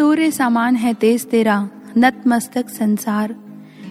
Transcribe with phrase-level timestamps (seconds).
[0.00, 1.68] सूर्य समान है तेज तेरा,
[1.98, 3.36] नतमस्तक संसार।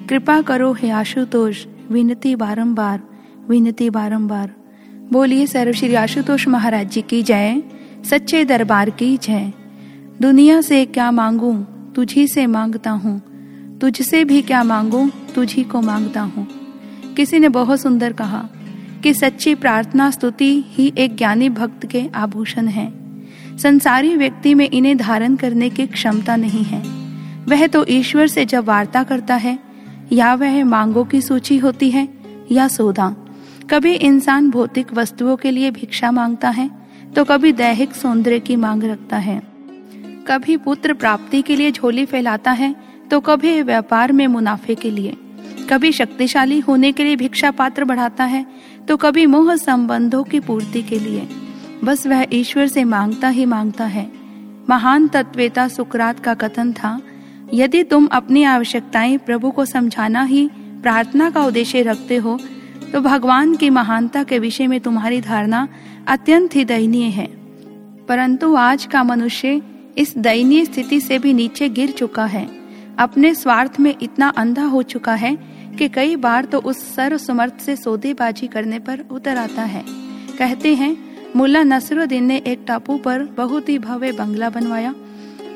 [0.10, 3.02] कृपा करो हे आशुतोष, विनती बारंबार
[3.50, 4.56] विनती बारंबार।
[5.12, 7.64] बोलिए सर्व श्री आशुतोष महाराज जी की जय,
[8.06, 9.54] सच्चे दरबार की जय।
[10.22, 11.54] दुनिया से क्या मांगू,
[11.96, 13.22] तुझी से माँगता हूँ।
[13.82, 16.48] तुझसे भी क्या मांगू, तुझी को माँगता हूँ।
[17.16, 18.50] किसी ने बहुत सुंदर कहा
[19.04, 22.99] कि सच्ची प्रार्थना स्तुति ही एक ज्ञानी भक्त के आभूषण है।
[23.60, 26.82] संसारी व्यक्ति में इन्हें धारण करने की क्षमता नहीं है।
[27.46, 29.58] वह तो ईश्वर से जब वार्ता करता है,
[30.12, 32.08] या वह मांगों की सूची होती है,
[32.52, 33.10] या सौदा।
[33.70, 36.70] कभी इंसान भौतिक वस्तुओं के लिए भिक्षा माँगता है
[37.16, 39.42] तो कभी दैहिक सौंदर्य की मांग रखता है।
[40.28, 42.76] कभी पुत्र प्राप्ति के लिए झोली फैलाता है
[43.12, 45.18] तो कभी व्यापार में मुनाफे के लिए।
[45.70, 48.46] कभी शक्तिशाली होने के लिए भिक्षा पात्र बढ़ाता है
[48.88, 51.28] तो कभी मोह संबंधों की पूर्ति के लिए।
[51.84, 54.10] बस वह ईश्वर से माँगता ही माँगता है।
[54.70, 57.00] महान तत्वेता सुकरात का कथन था,
[57.54, 60.48] यदि तुम अपनी आवश्यकताएँ प्रभु को समझाना ही
[60.84, 62.40] प्रार्थना का उद्देश्य रखते हो
[62.94, 65.68] तो भगवान की महानता के विषय में तुम्हारी धारणा
[66.08, 67.28] अत्यंत ही दयनीय है।
[68.08, 69.62] परंतु आज का मनुष्य
[69.98, 72.48] इस दयनीय स्थिति से भी नीचे गिर चुका है।
[72.98, 75.36] अपने स्वार्थ में इतना अंधा हो चुका है
[75.78, 79.84] कि कई बार तो उस सर्व समर्थ से सौदेबाजी करने पर उतर आता है।
[80.40, 80.96] कहते हैं
[81.36, 84.94] मुल्ला नसरुद्दीन ने एक टापू पर बहुत ही भव्य बंगला बनवाया।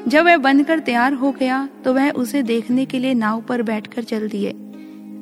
[0.07, 4.03] जब वह बनकर तैयार हो गया तो वह उसे देखने के लिए नाव पर बैठकर
[4.03, 4.51] चल दिए।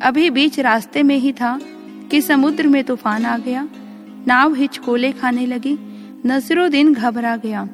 [0.01, 1.59] अभी बीच रास्ते में ही था
[2.11, 3.67] कि समुद्र में तूफ़ान आ गया।
[4.27, 5.77] नाव हिचकोले खाने लगी।
[6.25, 7.67] नसरुद्दीन घबरा गया।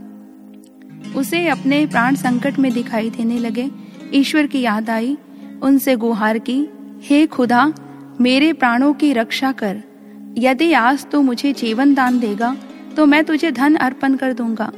[1.16, 3.70] उसे अपने प्राण संकट में दिखाई देने लगे।
[4.14, 5.18] ईश्वर की याद आई।
[5.64, 6.68] उनसे गुहार की,
[7.02, 7.74] हे खुदा,
[8.22, 9.82] मेरे प्राणों की रक्षा कर।
[10.38, 12.56] यदि आज तू मुझे जीवन दान देगा
[12.98, 14.72] तो मैं तुझे धन अर्पण कर दूँगा।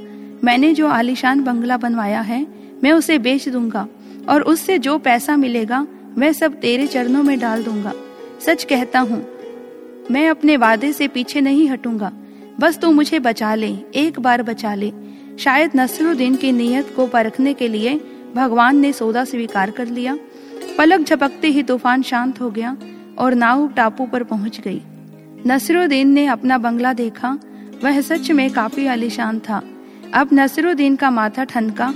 [0.43, 2.45] मैंने जो आलिशान बंगला बनवाया है,
[2.83, 3.87] मैं उसे बेच दूँगा,
[4.29, 5.85] और उससे जो पैसा मिलेगा,
[6.17, 7.93] वह सब तेरे चरणों में डाल दूँगा।
[8.41, 9.23] सच कहता हूँ,
[10.11, 12.11] मैं अपने वादे से पीछे नहीं हटूँगा।
[12.59, 14.91] बस तू मुझे बचा ले, एक बार बचा ले।
[15.39, 17.99] शायद नसरुद्दीन की नीयत को परखने के लिए
[18.35, 20.17] भगवान ने सौदा स्वीकार कर लिया।
[20.77, 22.77] पलक झपकते ही तूफ़ान शांत हो गया,
[23.17, 24.81] और नाव टापू पर पहुँच गई।
[25.47, 27.37] नसरुद्दीन ने अपना बंगला देखा
[27.83, 29.61] वह सच में काफ़ी आलिशान था।
[30.13, 31.93] अब नसरुद्दीन का माथा ठनका,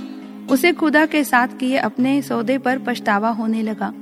[0.50, 3.92] उसे खुदा के साथ किए अपने सौदे पर पछतावा होने लगा।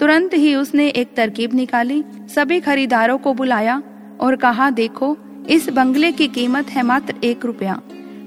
[0.00, 2.04] तुरंत ही उसने एक तरकीब निकाली,
[2.34, 3.82] सभी खरीदारों को बुलाया
[4.20, 5.16] और कहा, देखो,
[5.48, 7.80] इस बंगले की कीमत है मात्र एक रुपया,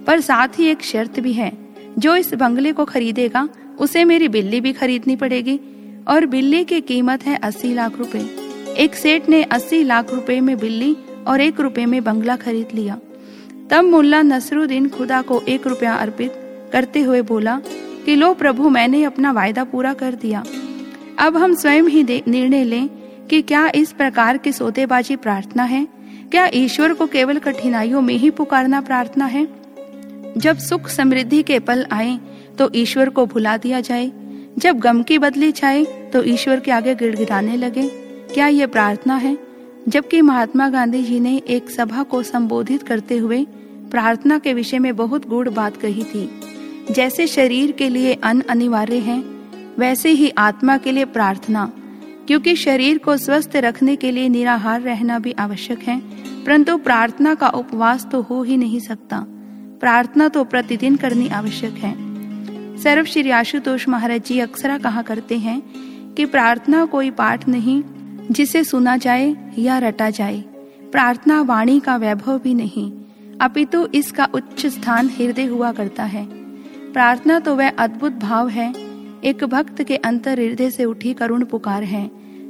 [0.07, 1.51] पर साथ ही एक शर्त भी है।
[1.99, 5.59] जो इस बंगले को खरीदेगा, उसे मेरी बिल्ली भी खरीदनी पड़ेगी,
[6.07, 8.19] और बिल्ली की कीमत है अस्सी लाख रुपए।
[8.77, 10.95] एक सेठ ने अस्सी लाख रुपए में बिल्ली
[11.27, 12.97] और एक रुपए में बंगला खरीद लिया।
[13.69, 16.33] तब मुल्ला नसरुद्दीन खुदा को एक रुपया अर्पित
[16.73, 17.61] करते हुए बोला
[18.05, 20.43] कि, लो प्रभु, मैंने अपना वायदा पूरा कर दिया।
[21.19, 22.89] अब हम स्वयं ही निर्णय लें
[23.29, 25.87] कि क्या इस प्रकार की सौदेबाजी प्रार्थना है?
[26.31, 29.47] क्या ईश्वर को केवल कठिनाइयों में ही पुकारना प्रार्थना है?
[30.37, 32.19] जब सुख समृद्धि के पल आए
[32.59, 34.11] तो ईश्वर को भुला दिया जाए।
[34.57, 35.83] जब गम की बदली छाए
[36.13, 37.87] तो ईश्वर के आगे गिड़गिड़ाने लगे।
[38.33, 39.37] क्या ये प्रार्थना है?
[39.89, 43.45] जबकि महात्मा गांधी जी ने एक सभा को संबोधित करते हुए
[43.91, 46.29] प्रार्थना के विषय में बहुत गुड़ बात कही थी।
[46.91, 49.19] जैसे शरीर के लिए अन्न अनिवार्य है,
[49.79, 51.71] वैसे ही आत्मा के लिए प्रार्थना,
[52.27, 55.99] क्योंकि शरीर को स्वस्थ रखने के लिए निराहार रहना भी आवश्यक है,
[56.45, 59.25] परंतु प्रार्थना का उपवास तो हो ही नहीं सकता।
[59.81, 61.93] प्रार्थना तो प्रतिदिन करनी आवश्यक है।
[62.77, 65.61] सर्व श्री आशुतोष महाराज जी अक्सर कहा करते हैं
[66.13, 67.81] कि प्रार्थना कोई पाठ नहीं
[68.31, 70.43] जिसे सुना जाए या रटा जाए।
[70.91, 72.91] प्रार्थना वाणी का वैभव भी नहीं,
[73.41, 76.25] अपितु इसका उच्च स्थान हृदय हुआ करता है।
[76.93, 78.73] प्रार्थना तो वह अद्भुत भाव है,
[79.23, 82.09] एक भक्त के अंतर हृदय से उठी करुण पुकार है,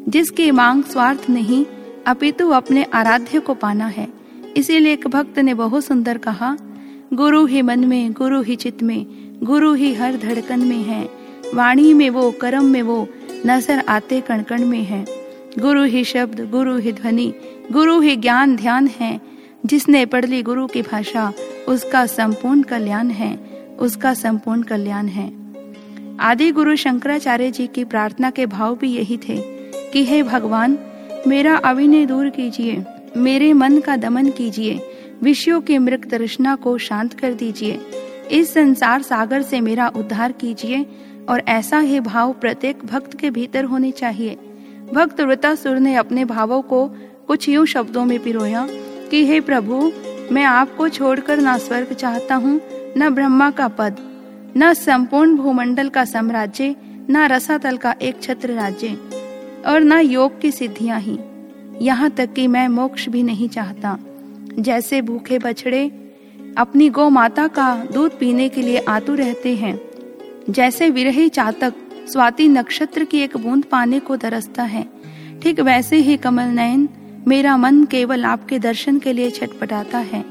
[0.10, 1.66] जिसकी मांग स्वार्थ नहीं,
[2.08, 4.08] अपितु अपने आराध्य को पाना है।
[4.58, 6.56] इसीलिए एक भक्त ने बहुत सुंदर कहा,
[7.14, 9.06] गुरु ही मन में, गुरु ही चित में,
[9.44, 11.04] गुरु ही हर धड़कन में है।
[11.56, 13.08] वाणी में वो, कर्म में वो
[13.46, 15.06] नज़र आते कणकण में है।
[15.60, 17.34] गुरु ही शब्द, गुरु ही ध्वनि,
[17.72, 19.22] गुरु ही ज्ञान ध्यान है।
[19.66, 21.34] जिसने पढ़ ली गुरु की भाषा,
[21.68, 23.40] उसका संपूर्ण कल्याण है,
[23.80, 25.34] उसका संपूर्ण कल्याण है।
[26.20, 29.38] आदि गुरु शंकराचार्य जी की प्रार्थना के भाव भी यही थे
[29.94, 30.78] कि हे भगवान,
[31.28, 32.84] मेरा अविनय दूर कीजिए,
[33.18, 34.82] मेरे मन का दमन कीजिए,
[35.24, 37.80] विषयों की मृत तृष्णा को शांत कर दीजिए,
[38.32, 40.86] इस संसार सागर से मेरा उद्धार कीजिए,
[41.30, 44.38] और ऐसा ही भाव प्रत्येक भक्त के भीतर होने चाहिए।
[44.94, 46.88] भक्त वृतासुर ने अपने भावों को
[47.28, 48.68] कुछ यूँ शब्दों में पिरोया
[49.12, 49.92] कि, हे प्रभु,
[50.32, 52.62] मैं आपको छोड़कर ना स्वर्ग चाहता हूँ,
[52.98, 53.98] न ब्रह्मा का पद,
[54.58, 56.76] न संपूर्ण भूमंडल का साम्राज्य,
[57.10, 58.98] न रसातल का एक छत्र राज्य,
[59.68, 61.20] और न योग की सिद्धियाँ ही।
[61.82, 63.98] यहाँ तक कि मैं मोक्ष भी नहीं चाहता।
[64.60, 65.88] जैसे भूखे बछड़े
[66.58, 69.80] अपनी गौ माता का दूध पीने के लिए आतुर रहते हैं,
[70.50, 71.74] जैसे विरही चातक
[72.12, 74.86] स्वाति नक्षत्र की एक बूंद पाने को तरसता है।
[75.44, 76.90] ठीक वैसे ही कमल नयन
[77.28, 80.26] मेरा मन केवल आपके दर्शन के लिए छटपटाता है।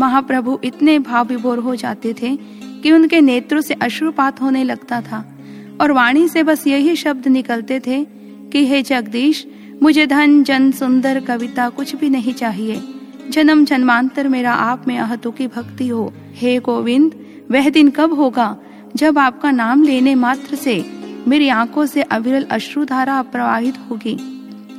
[0.00, 2.38] महाप्रभु इतने भाव विभोर हो जाते थे
[2.82, 5.38] कि उनके नेत्रों से अश्रुपात होने लगता था।
[5.80, 8.04] और वाणी से बस यही शब्द निकलते थे
[8.52, 9.46] कि, हे जगदीश,
[9.82, 12.82] मुझे धन, जन, सुंदर, कविता कुछ भी नहीं चाहिए।
[13.30, 17.14] जन्म जन्मांतर मेरा आप में अहतु की भक्ति हो। हे गोविंद,
[17.50, 18.56] वह दिन कब होगा
[18.96, 24.18] जब आपका नाम लेने मात्र से मेरी आँखों से अविरल अश्रुधारा प्रवाहित होगी।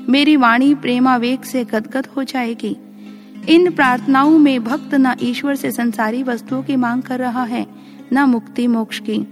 [0.10, 2.78] मेरी वाणी प्रेमावेग से गदगद हो जाएगी।
[3.50, 7.68] इन प्रार्थनाओं में भक्त न ईश्वर से संसारी वस्तुओं की मांग कर रहा है,
[8.14, 9.28] न मुक्ति मोक्ष की।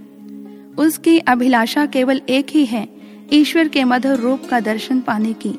[0.78, 2.88] उसकी अभिलाषा केवल एक ही है,
[3.32, 5.58] ईश्वर के मधुर रूप का दर्शन पाने की।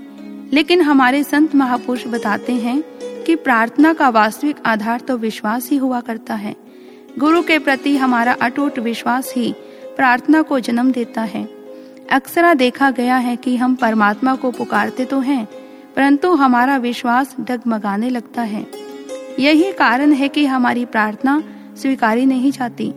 [0.54, 2.84] लेकिन हमारे संत महापुरुष बताते हैं
[3.24, 6.56] कि प्रार्थना का वास्तविक आधार तो विश्वास ही हुआ करता है।
[7.20, 9.56] गुरु के प्रति हमारा अटूट विश्वास ही
[9.96, 11.50] प्रार्थना को जन्म देता है।
[12.12, 15.48] अक्सरा देखा गया है कि हम परमात्मा को पुकारते तो हैं,
[15.96, 18.68] परंतु हमारा विश्वास डगमगाने लगता है।
[19.40, 21.44] यही कारण है कि हमारी प्रार्थना
[21.78, 22.94] स्वीकारी नहीं जाती।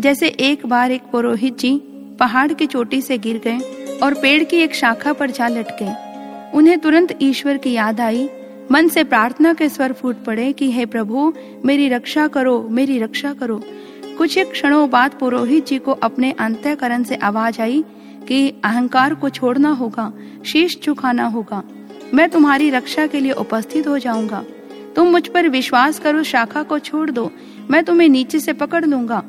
[0.00, 1.80] जैसे एक बार एक पुरोहित जी
[2.20, 3.58] पहाड़ की चोटी से गिर गए
[4.02, 6.10] और पेड़ की एक शाखा पर जा लटके।
[6.58, 8.30] उन्हें तुरंत ईश्वर की याद आई।
[8.72, 11.32] मन से प्रार्थना के स्वर फूट पड़े कि, हे प्रभु,
[11.64, 13.62] मेरी रक्षा करो, मेरी रक्षा करो।
[14.20, 17.84] कुछ एक क्षणों बाद पुरोहित जी को अपने अंत्यकरण से आवाज़ आई
[18.28, 20.12] कि अहंकार को छोड़ना होगा,
[20.46, 21.62] शीश चुकाना होगा।
[22.14, 24.44] मैं तुम्हारी रक्षा के लिए उपस्थित हो जाऊँगा।
[24.96, 27.30] तुम मुझ पर विश्वास करो, शाखा को छोड़ दो।
[27.70, 29.24] मैं तुम्हें नीचे से पकड़ लूँगा।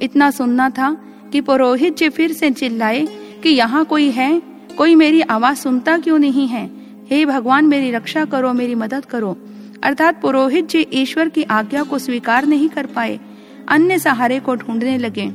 [0.00, 0.96] इतना सुनना था
[1.32, 3.08] कि पुरोहित जी फिर से चिल्लाए
[3.42, 4.42] कि यहाँ कोई है?
[4.78, 6.70] कोई मेरी आवाज़ सुनता क्यों नहीं है?
[7.10, 9.36] हे भगवान, मेरी रक्षा करो, मेरी मदद करो।
[9.82, 13.20] अर्थात पुरोहित जी ईश्वर की आज्ञा को स्वीकार नहीं कर पाए।
[13.68, 15.30] अन्य सहारे को ढूँढने लगे।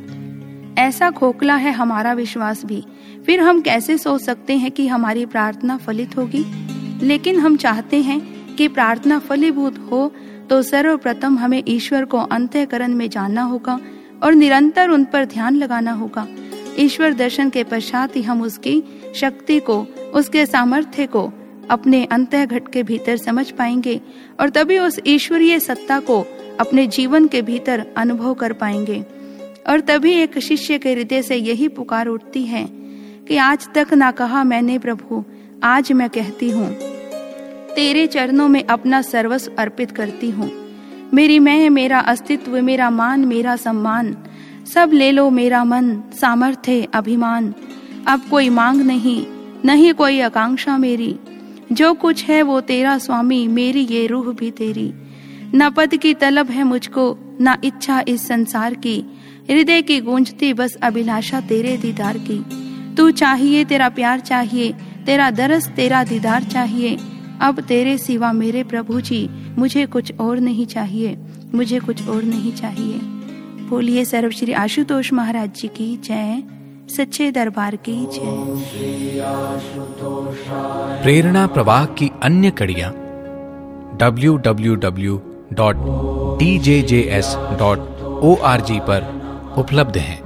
[0.81, 2.83] ऐसा खोखला है हमारा विश्वास भी।
[3.25, 6.45] फिर हम कैसे सोच सकते हैं कि हमारी प्रार्थना फलित होगी?
[7.05, 8.19] लेकिन हम चाहते हैं
[8.55, 10.11] कि प्रार्थना फलीभूत हो
[10.49, 13.79] तो सर्वप्रथम हमें ईश्वर को अंत्यकरण में जानना होगा
[14.23, 16.27] और निरंतर उन पर ध्यान लगाना होगा।
[16.79, 18.83] ईश्वर दर्शन के पश्चात ही हम उसकी
[19.15, 21.31] शक्ति को, उसके सामर्थ्य को
[21.69, 23.99] अपने अंत घट के भीतर समझ पाएँगे
[24.39, 26.21] और तभी उस ईश्वरीय सत्ता को
[26.61, 29.03] अपने जीवन के भीतर अनुभव कर पाएँगे।
[29.69, 32.63] और तभी एक शिष्य के हृदय से यही पुकार उठती है
[33.27, 35.23] कि आज तक ना कहा मैंने, प्रभु,
[35.63, 36.69] आज मैं कहती हूँ,
[37.75, 40.51] तेरे चरणों में अपना सर्वस्व अर्पित करती हूँ।
[41.13, 44.15] मेरी मैं, मेरा अस्तित्व, मेरा मान, मेरा सम्मान,
[44.73, 47.53] सब ले लो मेरा मन, सामर्थ्य, अभिमान।
[48.07, 49.25] अब कोई मांग नहीं
[49.65, 51.15] नहीं कोई आकांक्षा मेरी।
[51.71, 54.91] जो कुछ है वो तेरा स्वामी, मेरी ये रूह भी तेरी।
[55.55, 59.05] न पद की तलब है मुझको, न इच्छा इस संसार की।
[59.49, 62.45] हृदय की गूंजती बस अभिलाषा तेरे दीदार की।
[62.95, 64.73] तू चाहिए, तेरा प्यार चाहिए,
[65.05, 66.97] तेरा दरस तेरा दीदार चाहिए।
[67.41, 71.17] अब तेरे सिवा मेरे प्रभु जी, मुझे कुछ और नहीं चाहिए,
[71.55, 72.99] मुझे कुछ और नहीं चाहिए।
[73.69, 76.43] बोलिए सर्व श्री आशुतोष महाराज जी की जय,
[76.89, 78.61] सच्चे दरबार की जय।
[81.03, 82.91] प्रेरणा प्रवाह की अन्य कड़ियाँ।
[85.53, 85.77] Dot
[86.39, 87.79] T J J S dot
[88.23, 89.07] O R G पर
[89.57, 90.20] उपलब्ध हैं।